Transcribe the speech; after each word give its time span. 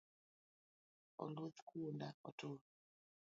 Oluth 1.23 1.59
kuonda 1.67 2.07
otur 2.27 2.59